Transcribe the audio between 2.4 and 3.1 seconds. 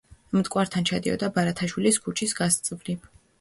გასწვრივ.